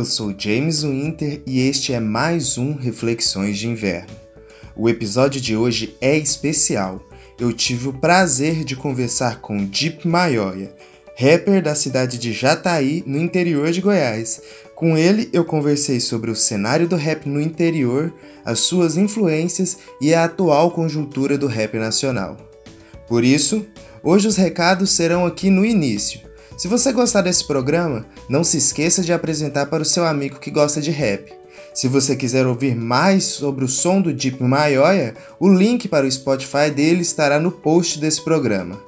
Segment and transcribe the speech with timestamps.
[0.00, 4.08] Eu sou James Winter e este é mais um Reflexões de Inverno.
[4.74, 7.06] O episódio de hoje é especial.
[7.38, 10.74] Eu tive o prazer de conversar com Deep Maioia,
[11.18, 14.40] rapper da cidade de Jataí, no interior de Goiás.
[14.74, 18.10] Com ele, eu conversei sobre o cenário do rap no interior,
[18.42, 22.38] as suas influências e a atual conjuntura do rap nacional.
[23.06, 23.66] Por isso,
[24.02, 26.29] hoje os recados serão aqui no início.
[26.56, 30.50] Se você gostar desse programa, não se esqueça de apresentar para o seu amigo que
[30.50, 31.32] gosta de rap.
[31.72, 36.10] Se você quiser ouvir mais sobre o som do Deep Maioia, o link para o
[36.10, 38.80] Spotify dele estará no post desse programa.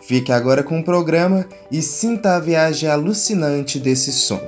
[0.00, 4.40] Fique agora com o programa e sinta a viagem alucinante desse som.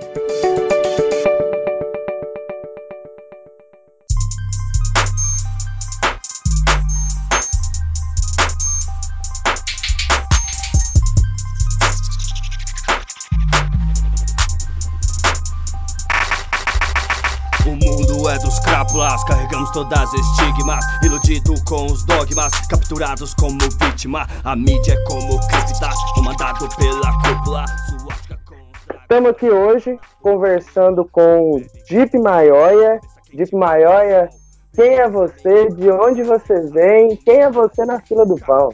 [18.50, 24.94] Dos crápulas, carregamos todas as estigmas Iludido com os dogmas, capturados como vítima A mídia
[24.94, 29.02] é como criptas, comandado pela cúpula os.
[29.02, 33.00] Estamos aqui hoje conversando com Deep Maioia.
[33.32, 34.28] Deep Maioia,
[34.74, 35.70] quem é você?
[35.70, 37.16] De onde você vem?
[37.16, 38.72] Quem é você na fila do pão?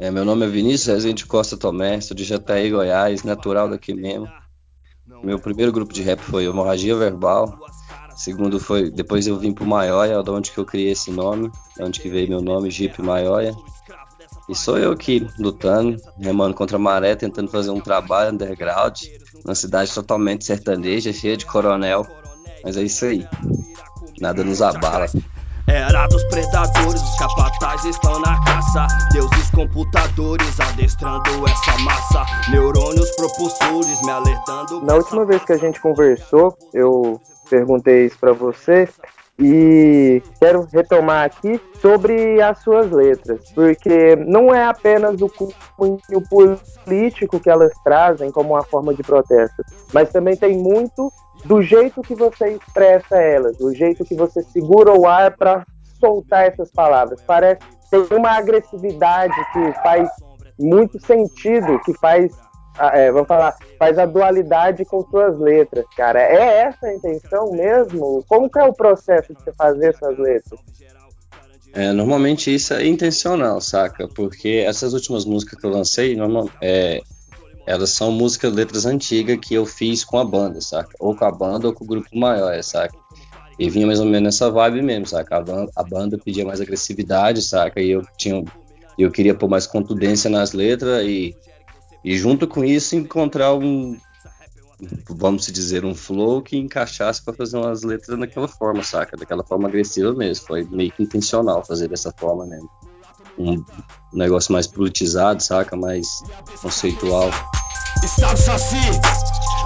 [0.00, 4.28] É, meu nome é Vinícius Rezende Costa Tomé, sou de Jataí, Goiás, natural daqui mesmo.
[5.22, 7.58] Meu primeiro grupo de rap foi Hemorragia Verbal.
[8.18, 11.84] Segundo foi, depois eu vim pro Maioia, de onde que eu criei esse nome, de
[11.84, 13.54] onde que veio meu nome, Jeep Maioia.
[14.48, 18.96] E sou eu aqui lutando, remando contra a maré, tentando fazer um trabalho underground,
[19.44, 22.04] numa cidade totalmente sertaneja, cheia de coronel.
[22.64, 23.24] Mas é isso aí.
[24.20, 25.06] Nada nos abala.
[25.68, 34.00] Era dos predadores, os capatazes estão na caça Deuses computadores adestrando essa massa Neurônios propulsores
[34.00, 38.88] me alertando Na última vez que a gente conversou, eu perguntei isso para você
[39.38, 45.28] e quero retomar aqui sobre as suas letras, porque não é apenas o
[45.76, 51.12] cunho político que elas trazem como uma forma de protesto, mas também tem muito
[51.44, 55.64] do jeito que você expressa elas, do jeito que você segura o ar para
[56.00, 57.20] soltar essas palavras.
[57.22, 57.60] Parece
[57.90, 60.08] tem uma agressividade que faz
[60.58, 62.32] muito sentido, que faz,
[62.78, 66.20] é, vamos falar, faz a dualidade com suas letras, cara.
[66.20, 68.24] É essa a intenção mesmo?
[68.28, 70.60] Como que é o processo de você fazer suas letras?
[71.72, 74.08] É, normalmente isso é intencional, saca?
[74.08, 77.02] Porque essas últimas músicas que eu lancei, normal, é,
[77.66, 80.90] elas são músicas, letras antigas que eu fiz com a banda, saca?
[80.98, 82.96] Ou com a banda ou com o grupo maior, saca?
[83.58, 85.36] E vinha mais ou menos nessa vibe mesmo, saca?
[85.36, 87.80] A banda, a banda pedia mais agressividade, saca?
[87.80, 88.42] E eu tinha,
[88.98, 91.36] eu queria pôr mais contundência nas letras e,
[92.08, 93.94] e junto com isso encontrar um,
[95.10, 99.14] vamos dizer, um flow que encaixasse para fazer umas letras daquela forma, saca?
[99.14, 100.46] Daquela forma agressiva mesmo.
[100.46, 102.70] Foi meio que intencional fazer dessa forma mesmo.
[103.38, 103.62] Um
[104.10, 105.76] negócio mais politizado, saca?
[105.76, 106.06] Mais
[106.62, 107.28] conceitual.
[108.02, 108.90] Estado saci,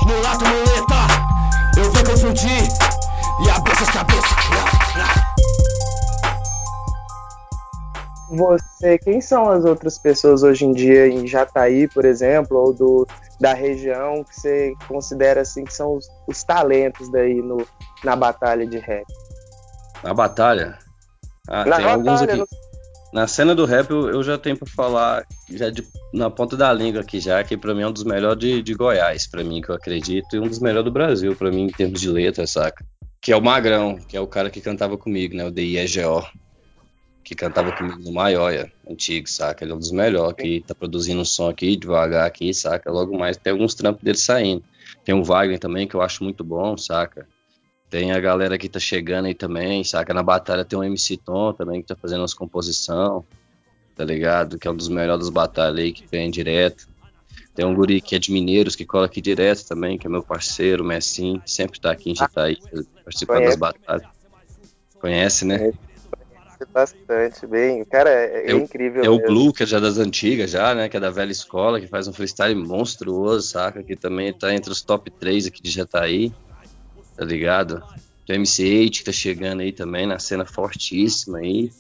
[0.05, 2.69] mulato muleta Eu vou confundir
[3.47, 4.33] e abrir suas cabeças
[8.37, 13.07] Você, quem são as outras pessoas hoje em dia em Jataí, por exemplo, ou do,
[13.39, 17.59] da região que você considera assim que são os, os talentos daí no,
[18.03, 19.05] na batalha de rap?
[20.03, 20.79] Na batalha?
[21.47, 22.39] Ah, Na tem alguns batalha, aqui.
[22.39, 26.57] não- Na cena do rap eu, eu já tenho pra falar já de- na ponta
[26.57, 29.45] da língua aqui já, que pra mim é um dos melhores de, de Goiás, pra
[29.45, 32.09] mim, que eu acredito, e um dos melhores do Brasil, pra mim, em termos de
[32.09, 32.83] letra, saca?
[33.21, 35.45] Que é o Magrão, que é o cara que cantava comigo, né?
[35.45, 36.25] O DIEGO.
[37.33, 39.65] Que cantava comigo no Maioia, antigo, saca?
[39.65, 42.93] Ele é um dos melhores, que tá produzindo um som aqui, devagar aqui, saca?
[42.93, 44.63] Logo mais tem alguns trampos dele saindo.
[45.03, 47.27] Tem o Wagner também, que eu acho muito bom, saca?
[47.89, 50.13] Tem a galera que tá chegando aí também, saca?
[50.13, 53.25] Na batalha tem o MC Tom também, que tá fazendo umas composição,
[53.97, 54.59] tá ligado?
[54.59, 56.87] Que é um dos melhores das batalhas aí, que vem direto.
[57.55, 60.23] Tem um guri que é de Mineiros, que cola aqui direto também, que é meu
[60.23, 62.59] parceiro, o Messim, sempre tá aqui em Jataí,
[63.03, 63.59] participando Conhece.
[63.59, 64.09] das batalhas.
[65.01, 65.59] Conhece, né?
[65.59, 65.92] Conhece.
[66.73, 67.85] Bastante bem.
[67.91, 69.05] Cara, é, é É o- incrível.
[69.05, 69.27] É o mesmo.
[69.29, 70.89] Blue, que é já das antigas, já, né?
[70.89, 73.83] Que é da velha escola, que faz um freestyle monstruoso, saca?
[73.83, 76.33] Que também tá entre os top 3 aqui de Jataí,
[77.17, 77.83] tá ligado?
[78.27, 81.71] Tem o MC8 que tá chegando aí também, na cena fortíssima aí.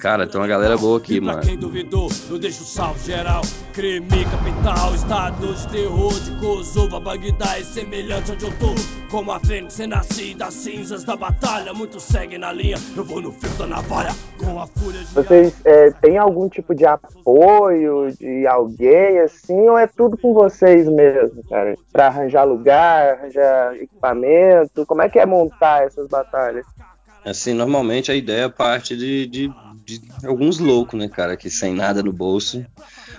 [0.00, 1.40] Cara, tem uma galera boa aqui, E mano.
[1.42, 3.42] quem duvidou, eu deixo salve geral.
[3.74, 8.74] Crime capital, estado de terror de Kosovo, Bagdá é semelhante onde eu tô.
[9.10, 11.72] Como a fênix renasci das cinzas da batalha.
[11.72, 14.10] Muitos seguem na linha, eu vou no fio da navalha.
[14.38, 15.14] Com a fúria de.
[15.14, 20.86] Vocês é, têm algum tipo de apoio de alguém assim, ou é tudo com vocês
[20.86, 21.74] mesmo, cara?
[21.90, 24.84] Pra arranjar lugar, arranjar equipamento?
[24.84, 26.66] Como é que é montar essas batalhas?
[27.24, 29.50] Assim, normalmente a ideia parte de, de,
[29.84, 32.64] de alguns loucos, né, cara, que sem nada no bolso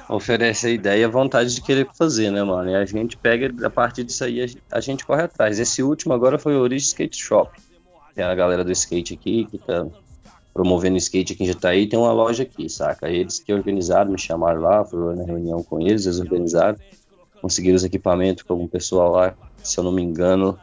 [0.09, 2.69] oferece a ideia e a vontade de querer fazer, né, mano?
[2.69, 5.59] E a gente pega, a partir disso aí, a gente corre atrás.
[5.59, 7.51] Esse último agora foi o Origin Skate Shop.
[8.15, 9.85] Tem a galera do skate aqui que tá
[10.53, 13.07] promovendo skate aqui em Jataí, tem uma loja aqui, saca?
[13.07, 16.77] Eles que organizaram, me chamaram lá, fui na reunião com eles, eles organizaram,
[17.39, 20.59] conseguiram os equipamentos com algum pessoal lá, se eu não me engano,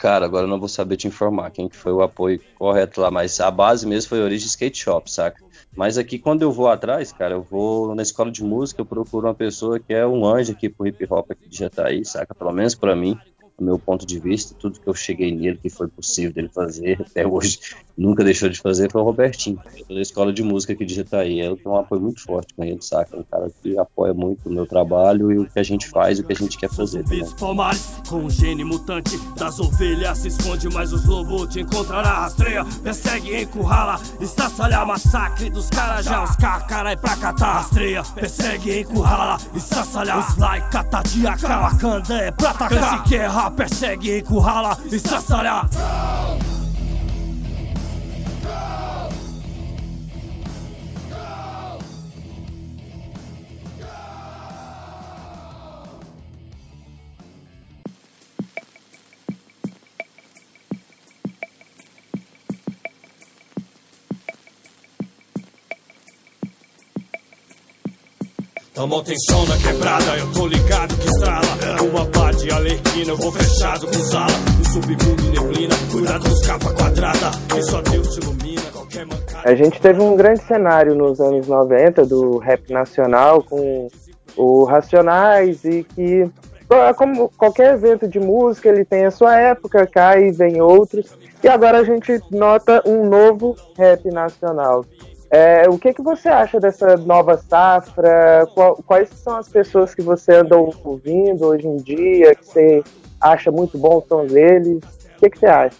[0.00, 3.10] Cara, agora eu não vou saber te informar quem que foi o apoio correto lá,
[3.10, 5.44] mas a base mesmo foi a Origem Skate Shop, saca?
[5.76, 9.28] Mas aqui, quando eu vou atrás, cara, eu vou na escola de música, eu procuro
[9.28, 12.34] uma pessoa que é um anjo aqui pro hip hop aqui de Jataí, saca?
[12.34, 13.18] Pelo menos para mim,
[13.60, 17.00] do meu ponto de vista, tudo que eu cheguei nele, que foi possível dele fazer,
[17.00, 17.60] até hoje
[17.96, 21.38] nunca deixou de fazer, foi o Robertinho, da escola de música aqui de Jataí.
[21.38, 23.16] Eu tenho um apoio muito forte com ele, saca?
[23.16, 26.24] Um cara que apoia muito o meu trabalho e o que a gente faz, o
[26.24, 27.24] que a gente quer fazer também.
[28.08, 33.42] Com um gene mutante das ovelhas se esconde, mas os lobos te encontrará, rastreia, persegue,
[33.42, 34.00] encurrala,
[34.86, 36.36] massacre dos os
[37.00, 39.68] pra catar, rastreia, persegue, encurrala, os
[41.60, 45.68] Wakanda é pra atacar, se guerra, persegue, encurrala, estraçalha.
[68.80, 71.82] Tamo atenção na quebrada, eu tô ligado que estrala.
[71.82, 74.32] Uma pá de alerquina, eu vou fechado com sala.
[74.56, 77.30] No submundo e neblina, cuidado com os capa quadrada.
[77.50, 79.50] Que só Deus ilumina qualquer mancada.
[79.50, 83.88] A gente teve um grande cenário nos anos 90 do rap nacional com
[84.34, 86.30] o Racionais e que
[86.96, 91.14] como qualquer evento de música, ele tem a sua época, cai e vem outros.
[91.44, 94.86] E agora a gente nota um novo rap nacional.
[95.30, 98.46] É, o que, que você acha dessa nova safra?
[98.52, 102.82] Qual, quais são as pessoas que você anda ouvindo hoje em dia, que você
[103.20, 104.82] acha muito bom o som deles?
[105.16, 105.76] O que, que você acha?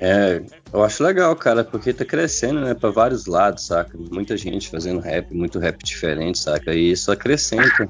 [0.00, 0.42] É,
[0.72, 3.96] eu acho legal, cara, porque tá crescendo, né, para vários lados, saca?
[3.96, 6.74] Muita gente fazendo rap, muito rap diferente, saca?
[6.74, 7.88] E isso acrescenta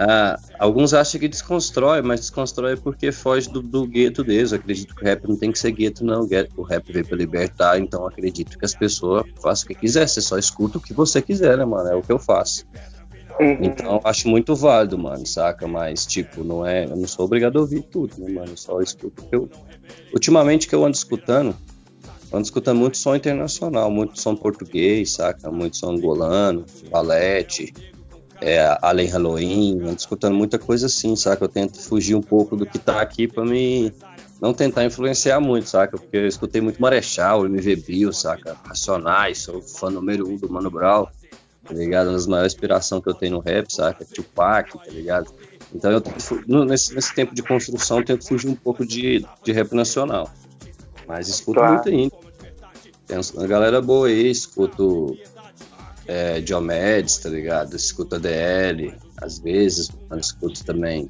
[0.00, 4.52] ah, alguns acham que desconstrói, mas desconstrói porque foge do, do gueto deles.
[4.52, 6.20] Eu acredito que o rap não tem que ser gueto, não.
[6.56, 10.08] O rap veio para libertar, então acredito que as pessoas façam o que quiser.
[10.08, 11.88] Você só escuta o que você quiser, né, mano?
[11.88, 12.64] É o que eu faço.
[13.40, 13.58] Uhum.
[13.60, 15.66] Então acho muito válido, mano, saca?
[15.66, 16.84] Mas, tipo, não é.
[16.84, 18.52] Eu não sou obrigado a ouvir tudo, né, mano?
[18.52, 19.50] Eu só escuto o que eu.
[20.14, 21.56] Ultimamente que eu ando escutando,
[22.32, 25.50] ando escutando muito som internacional, muito som português, saca?
[25.50, 27.74] Muito som angolano, valete,
[28.40, 31.44] é, Além Halloween, ando escutando muita coisa assim, saca?
[31.44, 33.92] Eu tento fugir um pouco do que tá aqui pra me
[34.40, 35.98] não tentar influenciar muito, saca?
[35.98, 38.56] Porque eu escutei muito Marechal, MV Bill, saca?
[38.64, 41.06] Racionais, sou fã número um do Mano Brown,
[41.64, 42.06] tá ligado?
[42.06, 44.04] Uma das maiores inspirações que eu tenho no rap, saca?
[44.04, 45.32] Tupac, tá ligado?
[45.74, 49.52] Então eu tento, nesse, nesse tempo de construção eu tento fugir um pouco de, de
[49.52, 50.30] rap nacional.
[51.06, 51.74] Mas escuto claro.
[51.74, 52.16] muito ainda.
[53.06, 55.16] Tem uma galera boa aí, escuto
[56.08, 57.76] é, Diomedes, tá ligado?
[57.76, 61.08] Escuta DL, às vezes, mano, escuto também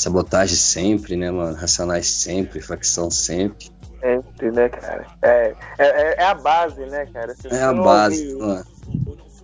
[0.00, 1.54] Sabotagem sempre, né, mano?
[1.54, 3.70] Racionais sempre, facção sempre.
[4.00, 5.06] Sempre, né, cara?
[5.20, 7.34] É, é, é a base, né, cara?
[7.34, 8.46] Você é a base, ouvir...
[8.46, 8.66] mano.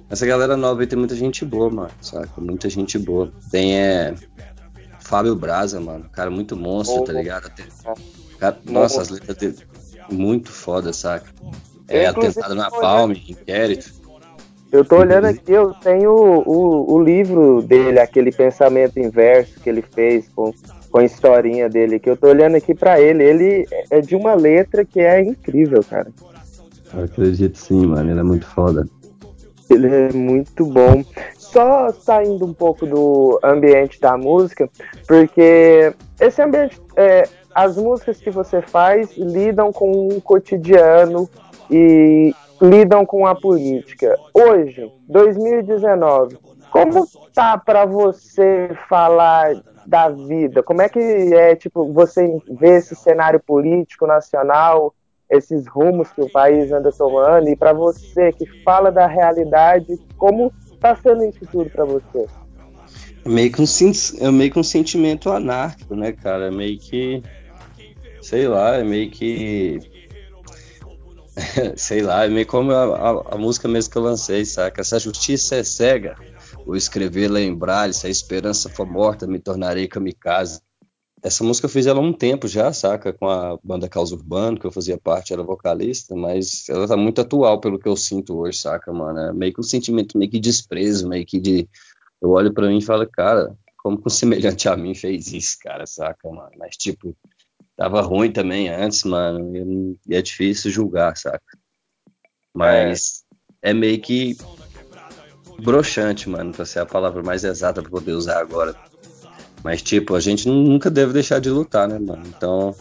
[0.08, 2.40] Essa galera nova aí tem muita gente boa, mano, saca?
[2.40, 3.30] Muita gente boa.
[3.50, 4.14] Tem, é...
[5.00, 7.48] Fábio Braza, mano, cara muito monstro, tá ligado?
[7.48, 7.64] Até...
[8.38, 9.58] Cara, nossa, as letras dele
[10.10, 11.30] muito foda, saca?
[11.86, 13.92] É, atentado na palma, inquérito.
[14.72, 19.80] Eu tô olhando aqui, eu tenho o, o, livro dele, aquele pensamento inverso que ele
[19.80, 20.52] fez com,
[20.90, 23.22] com a historinha dele, que eu tô olhando aqui para ele.
[23.22, 26.08] Ele é de uma letra que é incrível, cara.
[26.92, 28.10] Eu acredito sim, mano.
[28.10, 28.86] Ele é muito foda.
[29.70, 31.04] Ele é muito bom.
[31.38, 34.68] Só saindo um pouco do ambiente da música,
[35.06, 41.28] porque esse ambiente, é, as músicas que você faz lidam com o cotidiano
[41.70, 44.18] e, lidam com a política.
[44.32, 46.38] Hoje, 2019,
[46.70, 49.54] como tá para você falar
[49.86, 50.62] da vida?
[50.62, 54.94] Como é que é, tipo, você vê esse cenário político nacional,
[55.30, 60.52] esses rumos que o país anda tomando e para você que fala da realidade, como
[60.80, 62.26] tá sendo isso tudo para você?
[63.24, 63.64] Meio que um,
[64.20, 66.50] é meio que um sentimento anárquico, né, cara?
[66.50, 67.22] Meio que
[68.26, 69.78] sei lá, é meio que.
[71.76, 74.82] sei lá, é meio como a, a, a, música mesmo que eu lancei, saca?
[74.82, 76.16] Se a justiça é cega,
[76.64, 80.60] o escrever lembrar, se a esperança for morta, me tornarei kamikaze.
[81.22, 83.12] Essa música eu fiz ela há um tempo já, saca?
[83.12, 87.20] Com a banda Caos Urbano, que eu fazia parte, era vocalista, mas ela tá muito
[87.20, 89.18] atual pelo que eu sinto hoje, saca, mano?
[89.18, 91.68] É meio que um sentimento meio que de desprezo, meio que de.
[92.22, 95.58] Eu olho para mim e falo, cara, como que um semelhante a mim fez isso,
[95.60, 96.50] cara, saca, mano?
[96.58, 97.14] Mas, tipo,
[97.76, 101.40] tava ruim também antes, mano, e é difícil julgar, saca?
[102.54, 103.24] Mas
[103.62, 104.36] é, é meio que
[105.60, 108.74] broxante, mano, pra ser a palavra mais exata pra poder usar agora.
[109.62, 112.22] Mas, tipo, a gente nunca deve deixar de lutar, né, mano?
[112.26, 112.74] Então,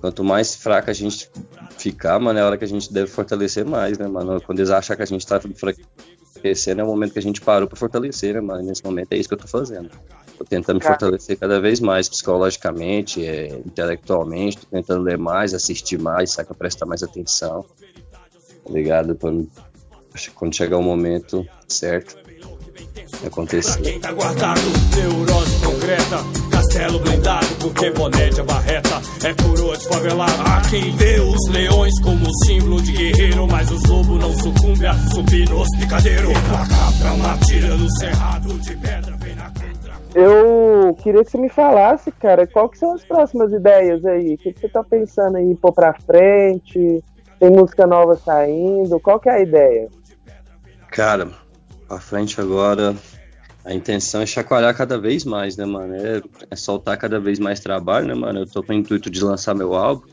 [0.00, 1.30] quanto mais fraca a gente
[1.78, 4.40] ficar, mano, é a hora que a gente deve fortalecer mais, né, mano?
[4.40, 7.68] Quando eles acham que a gente tá enfraquecendo, é o momento que a gente parou
[7.68, 8.62] pra fortalecer, né, mano?
[8.62, 9.90] E nesse momento é isso que eu tô fazendo.
[10.36, 15.98] Tô tentando me fortalecer cada vez mais psicologicamente, é, intelectualmente, tô tentando ler mais, assistir
[15.98, 16.54] mais, saca?
[16.54, 17.64] Prestar mais atenção.
[18.64, 19.14] Tá ligado?
[19.14, 19.30] Pra,
[20.34, 22.16] quando chegar o momento certo,
[23.24, 23.80] acontecer.
[23.80, 24.60] Quem tá guardado,
[24.94, 26.18] neurose concreta,
[26.50, 30.42] castelo blindado, porque boné de barreta é coroa de favelado.
[30.42, 34.94] Há quem vê os leões como símbolo de guerreiro, mas os lobos não sucumbe a
[35.10, 36.32] subir nos picadeiros.
[37.00, 39.15] Pra uma tira no cerrado de pedra,
[40.16, 44.34] eu queria que você me falasse, cara, qual que são as próximas ideias aí?
[44.34, 47.04] O que, você tá pensando em pôr pra frente?
[47.38, 48.98] Tem música nova saindo?
[48.98, 49.90] Qual que é a ideia?
[50.90, 51.28] Cara,
[51.86, 52.96] pra frente agora,
[53.62, 55.94] a intenção é chacoalhar cada vez mais, né, mano?
[55.94, 58.38] É, é, soltar cada vez mais trabalho, né, mano?
[58.38, 60.06] Eu tô com o intuito de lançar meu álbum.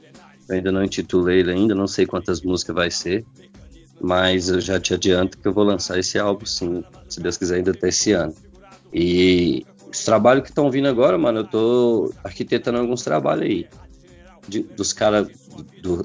[0.49, 3.25] Eu ainda não intitulei ele ainda, não sei quantas músicas vai ser.
[4.01, 7.55] Mas eu já te adianto que eu vou lançar esse álbum sim, se Deus quiser,
[7.55, 8.35] ainda até esse ano.
[8.93, 13.67] E os trabalhos que estão vindo agora, mano, eu tô arquitetando alguns trabalhos aí.
[14.47, 15.27] De, dos caras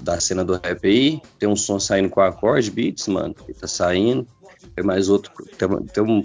[0.02, 1.20] da cena do rap aí.
[1.38, 4.26] Tem um som saindo com acorde, beats, mano, que tá saindo.
[4.74, 5.32] Tem mais outro.
[5.56, 6.22] Tem, tem um,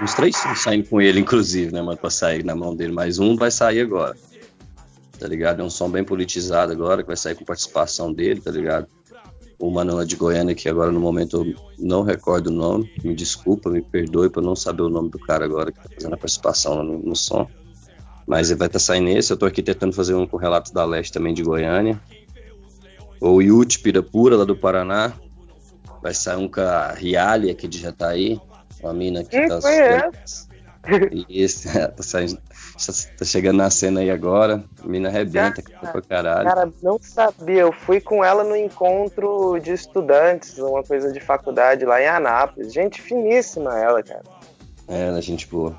[0.00, 2.92] uns três sons saindo com ele, inclusive, né, mano, pra sair na mão dele.
[2.92, 4.16] Mais um vai sair agora.
[5.18, 5.60] Tá ligado?
[5.60, 8.86] É um som bem politizado agora, que vai sair com participação dele, tá ligado?
[9.58, 13.70] O Manola de Goiânia, que agora no momento eu não recordo o nome, me desculpa,
[13.70, 16.82] me perdoe por não saber o nome do cara agora que tá fazendo a participação
[16.82, 17.48] no, no som.
[18.26, 20.72] Mas ele vai estar tá saindo esse, eu tô aqui tentando fazer um com relatos
[20.72, 22.00] da Leste também de Goiânia.
[23.20, 25.12] O Yuti Pirapura, lá do Paraná.
[26.02, 28.40] Vai sair um com a Riali aqui de Jataí,
[28.80, 29.60] uma mina que tá.
[29.60, 30.46] Conheço.
[31.28, 32.38] Isso, tá, saindo,
[33.18, 34.64] tá chegando na cena aí agora.
[34.82, 36.48] A mina arrebenta, cara, pra caralho.
[36.48, 37.62] Cara, não sabia.
[37.62, 42.72] Eu fui com ela no encontro de estudantes, uma coisa de faculdade lá em Anápolis.
[42.72, 44.24] Gente finíssima ela, cara.
[44.88, 45.76] É, ela é gente boa.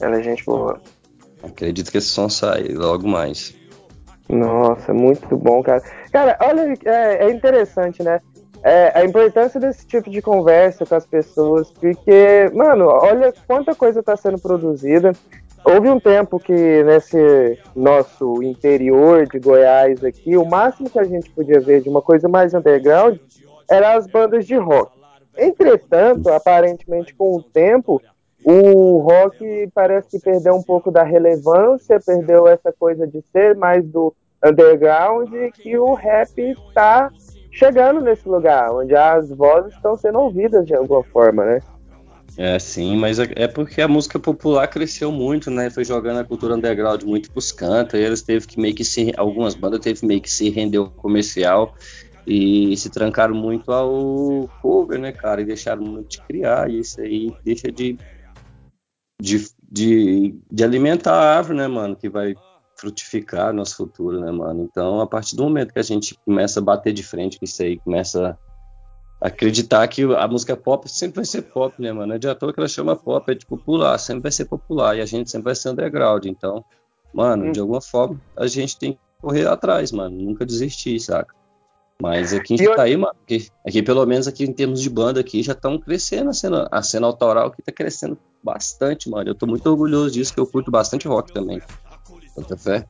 [0.00, 0.80] Ela é gente boa.
[1.42, 3.54] Acredito que esse som sai logo mais.
[4.28, 5.82] Nossa, muito bom, cara.
[6.10, 8.20] Cara, olha, é, é interessante, né?
[8.64, 14.00] É, a importância desse tipo de conversa com as pessoas, porque, mano, olha quanta coisa
[14.00, 15.12] está sendo produzida.
[15.62, 21.28] Houve um tempo que nesse nosso interior de Goiás aqui, o máximo que a gente
[21.30, 23.18] podia ver de uma coisa mais underground
[23.70, 24.98] eram as bandas de rock.
[25.36, 28.00] Entretanto, aparentemente com o tempo,
[28.44, 33.84] o rock parece que perdeu um pouco da relevância, perdeu essa coisa de ser mais
[33.84, 37.10] do underground e que o rap está
[37.54, 41.60] chegando nesse lugar, onde as vozes estão sendo ouvidas de alguma forma, né?
[42.36, 45.70] É, sim, mas é, é porque a música popular cresceu muito, né?
[45.70, 49.12] Foi jogando a cultura underground muito pros cantos, e eles teve que meio que se.
[49.16, 51.76] Algumas bandas teve meio que se render ao comercial
[52.26, 55.42] e se trancaram muito ao cover, né, cara?
[55.42, 57.96] E deixaram muito de criar, e isso aí deixa de,
[59.22, 61.94] de, de, de alimentar a árvore, né, mano?
[61.94, 62.34] Que vai
[62.84, 64.62] frutificar nosso futuro, né, mano?
[64.62, 67.62] Então, a partir do momento que a gente começa a bater de frente com isso
[67.62, 68.38] aí, começa
[69.20, 72.08] a acreditar que a música pop sempre vai ser pop, né, mano?
[72.08, 74.96] Não é de ator que ela chama pop, é de popular, sempre vai ser popular
[74.96, 76.26] e a gente sempre vai ser underground.
[76.26, 76.62] Então,
[77.12, 77.52] mano, hum.
[77.52, 81.34] de alguma forma, a gente tem que correr atrás, mano, nunca desistir, saca?
[82.02, 84.90] Mas aqui a gente tá aí, mano, aqui, aqui, pelo menos aqui em termos de
[84.90, 89.30] banda aqui já estão crescendo a cena, a cena autoral que tá crescendo bastante, mano.
[89.30, 91.62] Eu tô muito orgulhoso disso, que eu curto bastante rock também.
[92.36, 92.84] Bota fé?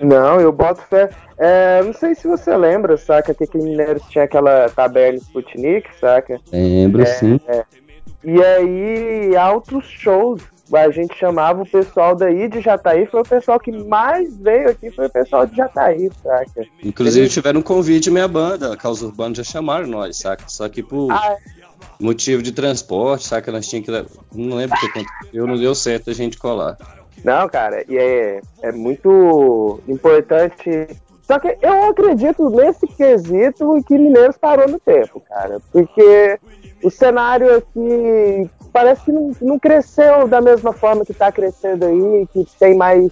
[0.00, 1.10] Não, eu boto fé.
[1.36, 5.88] É, não sei se você lembra, saca, que aqui em Mineiros tinha aquela taberna Sputnik,
[6.00, 6.40] saca?
[6.52, 7.40] Lembro, é, sim.
[7.48, 7.64] É,
[8.24, 10.42] e aí, altos shows.
[10.70, 14.90] A gente chamava o pessoal daí de Jataí, foi o pessoal que mais veio aqui,
[14.90, 16.66] foi o pessoal de Jataí, saca?
[16.84, 17.32] Inclusive Eles...
[17.32, 20.44] tiveram um convite minha banda, a Causa Urbana já chamaram nós, saca?
[20.46, 21.38] Só que por ah, é?
[21.98, 23.50] motivo de transporte, saca?
[23.50, 24.38] Nós tínhamos que.
[24.38, 26.76] Não lembro o que aconteceu, não deu certo a gente colar.
[27.24, 30.88] Não, cara, e é, é muito importante
[31.22, 35.60] Só que eu acredito nesse quesito que Mineiros parou no tempo, cara.
[35.72, 36.38] Porque
[36.82, 42.28] o cenário aqui parece que não, não cresceu da mesma forma que está crescendo aí,
[42.32, 43.10] que tem mais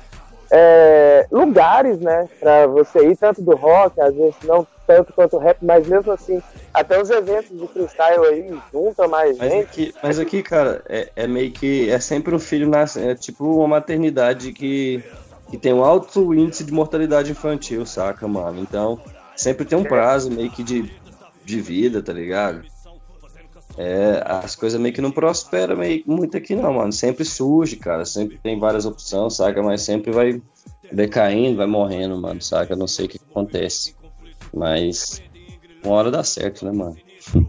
[0.51, 5.39] é, lugares, né, para você ir, tanto do rock, às vezes não tanto quanto o
[5.39, 9.65] rap, mas mesmo assim, até os eventos de freestyle aí juntam mais mas gente.
[9.65, 11.91] Aqui, mas aqui, cara, é, é, meio que.
[11.91, 13.01] É sempre um filho nasce.
[13.01, 15.03] É tipo uma maternidade que
[15.49, 18.61] que tem um alto índice de mortalidade infantil, saca, mano?
[18.61, 19.01] Então,
[19.37, 20.93] sempre tem um prazo meio que de,
[21.45, 22.63] de vida, tá ligado?
[23.79, 26.93] É, as coisas meio que não prosperam meio, muito aqui não, mano.
[26.93, 28.05] Sempre surge, cara.
[28.05, 29.63] Sempre tem várias opções, saca?
[29.63, 30.41] Mas sempre vai
[30.91, 32.75] decaindo, vai morrendo, mano, saca?
[32.75, 33.95] Não sei o que acontece.
[34.53, 35.23] Mas
[35.85, 36.97] uma hora dá certo, né, mano?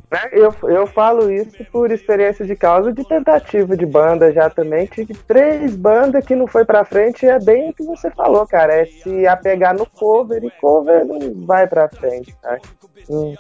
[0.10, 4.88] É, eu, eu falo isso por experiência de causa de tentativa de banda já também.
[4.88, 8.74] Tive três bandas que não foi pra frente é bem o que você falou, cara.
[8.74, 12.60] É se apegar no cover e cover não vai pra frente, tá?
[13.08, 13.36] Não,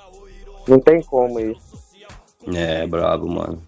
[0.68, 1.62] não tem como isso.
[2.54, 3.62] É, brabo, mano.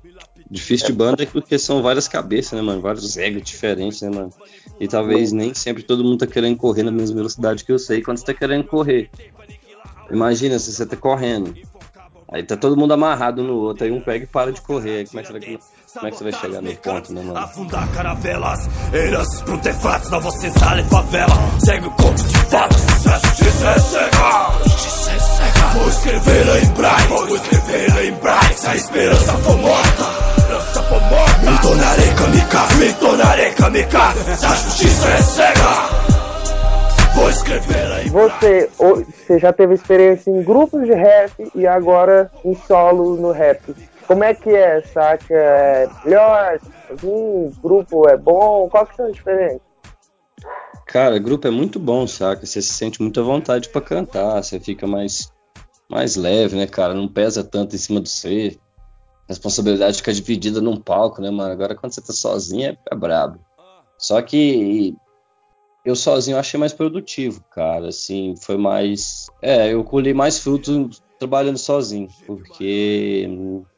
[0.50, 2.82] Difícil de banda é porque são várias cabeças, né, mano?
[2.82, 4.32] Vários egos diferentes, né, mano?
[4.80, 8.02] E talvez nem sempre todo mundo tá querendo correr na mesma velocidade que eu sei
[8.02, 9.10] quando você tá querendo correr.
[10.12, 11.54] Imagina se você tá correndo
[12.32, 15.08] Aí tá todo mundo amarrado no outro, aí um pega e para de correr.
[15.08, 15.60] Como é que você vai,
[15.94, 17.40] como é que você vai chegar no ponto, né, mano?
[17.40, 21.34] Afundar caravelas, heranças pro tefatos, nova senzala e favela.
[21.66, 24.64] Segue o corpo de fato, justiça é cega.
[24.64, 25.68] Justiça é cega.
[25.74, 28.54] Vou escrever em braille, vou escrever em braille.
[28.54, 30.04] Se a esperança for morta,
[30.38, 31.52] esperança for morta.
[31.52, 34.38] Me tornarei kamikaze, me tornarei kamikaze.
[34.38, 36.09] Se a justiça é cega.
[38.12, 43.76] Você, você já teve experiência em grupos de rap e agora em solo no rap.
[44.08, 45.34] Como é que é, saca?
[45.34, 46.60] É melhor?
[47.04, 48.68] Um grupo é bom?
[48.70, 49.62] Qual que são as diferenças?
[50.88, 52.46] Cara, grupo é muito bom, saca?
[52.46, 55.32] Você se sente muita vontade para cantar, você fica mais,
[55.88, 56.96] mais leve, né, cara?
[56.96, 58.58] Não pesa tanto em cima do você.
[59.28, 61.52] A responsabilidade fica dividida num palco, né, mano?
[61.52, 63.40] Agora quando você tá sozinho é, é brabo.
[64.00, 64.96] Só que
[65.84, 67.90] eu sozinho achei mais produtivo, cara.
[67.90, 69.28] Assim, foi mais.
[69.42, 73.28] É, eu colhi mais frutos trabalhando sozinho, porque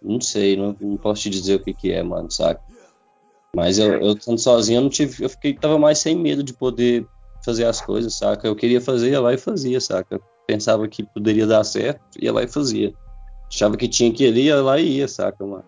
[0.02, 2.62] não sei, não, não, posso te dizer o que, que é, mano, saca?
[3.56, 5.24] Mas eu, eu estando sozinho, eu não tive.
[5.24, 7.08] Eu fiquei, tava mais sem medo de poder
[7.44, 8.48] fazer as coisas, saca?
[8.48, 10.16] Eu queria fazer, ia lá e fazia, saca?
[10.16, 12.94] Eu pensava que poderia dar certo, ia lá e fazia.
[13.52, 15.66] Achava que tinha que ir ia lá e ia, saca, mano?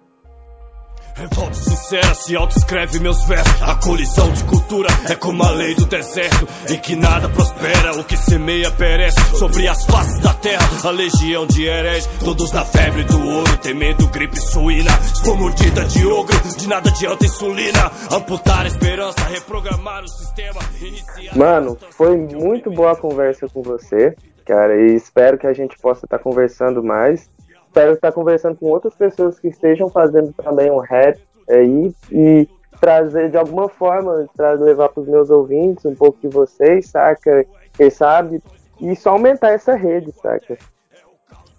[1.15, 3.61] Revolta sincera se autoescreve meus versos.
[3.61, 8.03] A colisão de cultura é como a lei do deserto, em que nada prospera, o
[8.03, 9.19] que semeia perece.
[9.37, 14.07] Sobre as faces da terra, a legião de hereges, todos na febre do ouro, temendo
[14.07, 14.91] gripe suína.
[15.23, 17.91] Por mordida de ogro, de nada adianta insulina.
[18.11, 20.61] Amputar a esperança, reprogramar o sistema.
[20.81, 21.37] Iniciar...
[21.37, 26.07] Mano, foi muito boa a conversa com você, cara, e espero que a gente possa
[26.07, 27.29] estar conversando mais
[27.73, 32.47] espero estar conversando com outras pessoas que estejam fazendo também um rap aí e
[32.79, 37.45] trazer de alguma forma, trazer, levar para os meus ouvintes um pouco de vocês, saca?
[37.75, 38.43] Quem sabe?
[38.79, 40.57] E só aumentar essa rede, saca?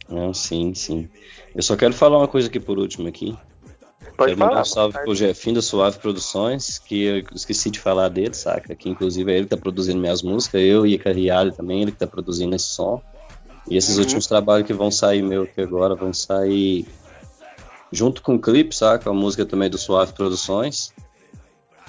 [0.08, 1.08] Não, sim, sim.
[1.52, 3.36] Eu só quero falar uma coisa aqui por último aqui.
[4.16, 7.80] Pode quero falar, mandar um salve pro Jefinho da Suave Produções, que eu esqueci de
[7.80, 8.72] falar dele, saca?
[8.76, 11.90] Que inclusive é ele que tá produzindo minhas músicas, eu e a Carriale também, ele
[11.90, 13.02] que tá produzindo esse som.
[13.68, 14.02] E esses uhum.
[14.02, 16.86] últimos trabalhos que vão sair meu aqui agora vão sair
[17.90, 19.08] junto com o clipe, saca?
[19.08, 20.92] A música também do Suave Produções,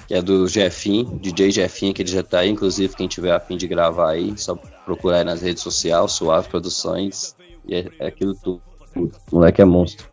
[0.06, 3.40] que é do Jefim, DJ Jefim, que ele já tá aí, inclusive quem tiver a
[3.40, 7.36] fim de gravar aí, só procurar aí nas redes sociais, Suave Produções,
[7.66, 8.62] e é, é aquilo tudo.
[8.94, 10.08] O moleque é monstro.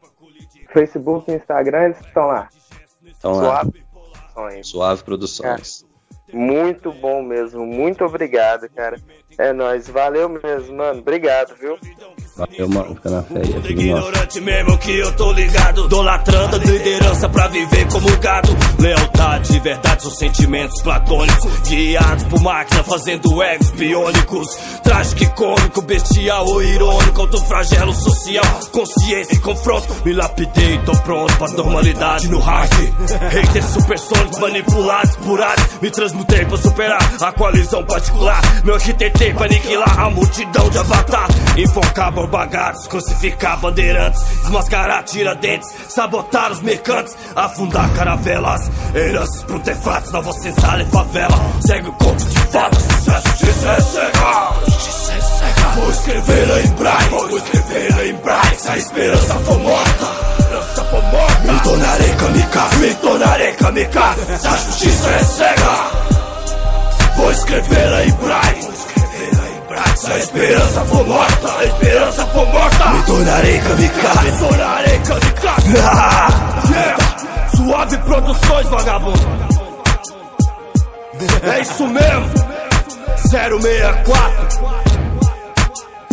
[0.73, 2.49] Facebook e Instagram, eles estão lá.
[3.05, 3.65] Estão lá.
[4.33, 4.67] Produções.
[4.67, 5.85] Suave Produções.
[5.87, 5.92] É.
[6.33, 8.99] Muito bom mesmo, muito obrigado, cara.
[9.37, 10.99] É nóis, valeu mesmo, mano.
[10.99, 11.77] Obrigado, viu?
[12.35, 12.95] Valeu, mano.
[12.95, 13.53] Fica na fé aí.
[13.53, 15.85] É ignorante mesmo que eu tô ligado.
[15.85, 18.49] Idolatrando a liderança pra viver como gado.
[18.79, 21.59] Lealdade e verdade são sentimentos platônicos.
[21.69, 24.47] Guiados por máquina fazendo egos biônicos.
[24.83, 27.21] Trágico e cômico, bestial ou irônico.
[27.21, 29.87] Autoflagelo social, consciência e confronto.
[30.03, 32.71] Me lapidei, tô pronto pra normalidade no hard.
[33.31, 35.79] Haters supersônicos manipulados por ares.
[35.81, 38.41] Me transmutei pra superar a coalizão particular.
[38.63, 41.27] Meu arquiteto pra aniquilar a multidão de avatar.
[42.23, 50.31] Enfocar bagados, crucificar bandeirantes, desmascarar tiradentes, sabotar os mercantes, afundar caravelas, heranças pro tefatos, nova
[50.33, 51.35] senzala e favela.
[51.59, 54.53] Segue o corpo de fatos, a justiça é cega.
[54.65, 55.69] Justiça é cega.
[55.75, 58.59] Vou escrever em braille, vou escrever em braille.
[58.59, 60.05] Se a esperança for morta,
[60.39, 61.51] esperança for morta.
[61.51, 64.39] Me tornarei kamikaze, me tornarei kamikaze.
[64.39, 66.13] Se a justiça é cega.
[67.17, 68.92] Vou escrever em braille.
[69.95, 75.67] Se a esperança for morta, a esperança for morta, me tornarei kamikaze, me tornarei kamikaze.
[76.71, 76.97] yeah.
[77.55, 79.19] Suave produções, vagabundo.
[81.43, 82.29] É isso mesmo.
[83.29, 84.47] 064.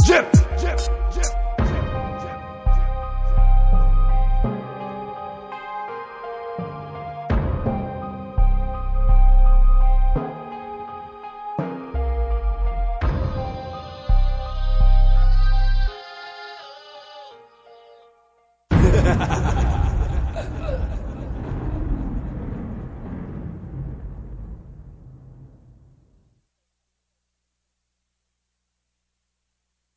[0.05, 0.40] Jeep.